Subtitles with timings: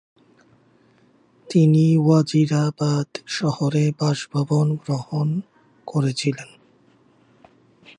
[1.49, 5.27] তিনি ওয়াজিরাবাদ শহরে বাসভবন গ্রহণ
[5.87, 6.49] করেছিলেন।